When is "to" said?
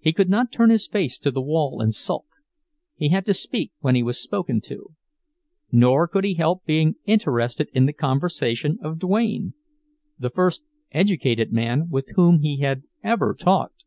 1.18-1.30, 3.26-3.32, 4.62-4.96